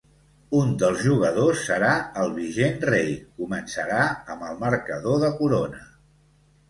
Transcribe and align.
Un 0.59 0.69
dels 0.83 1.01
jugadors 1.07 1.65
serà 1.67 1.91
el 2.23 2.33
vigent 2.37 2.81
rei, 2.93 3.13
començarà 3.43 4.01
amb 4.37 4.49
el 4.51 4.59
marcador 4.67 5.21
de 5.25 5.31
corona. 5.43 5.85